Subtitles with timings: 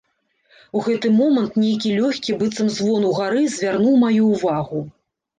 [0.77, 4.81] У гэты момант нейкі лёгкі быццам звон угары звярнуў маю ўвагу.